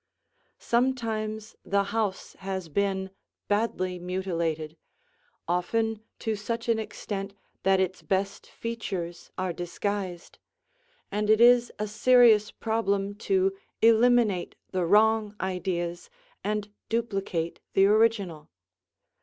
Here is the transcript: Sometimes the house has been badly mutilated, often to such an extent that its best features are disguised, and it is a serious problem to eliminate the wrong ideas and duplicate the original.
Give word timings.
Sometimes 0.57 1.55
the 1.63 1.83
house 1.93 2.33
has 2.39 2.69
been 2.69 3.11
badly 3.47 3.99
mutilated, 3.99 4.75
often 5.47 6.01
to 6.17 6.35
such 6.35 6.67
an 6.67 6.79
extent 6.79 7.35
that 7.61 7.79
its 7.79 8.01
best 8.01 8.47
features 8.47 9.29
are 9.37 9.53
disguised, 9.53 10.39
and 11.11 11.29
it 11.29 11.39
is 11.39 11.71
a 11.77 11.85
serious 11.85 12.49
problem 12.49 13.13
to 13.13 13.55
eliminate 13.79 14.55
the 14.71 14.87
wrong 14.87 15.35
ideas 15.39 16.09
and 16.43 16.73
duplicate 16.89 17.59
the 17.73 17.85
original. 17.85 18.49